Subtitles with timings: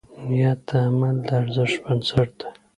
[0.27, 2.47] نیت د عمل د ارزښت بنسټ دی.